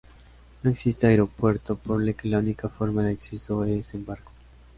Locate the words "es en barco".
3.65-4.31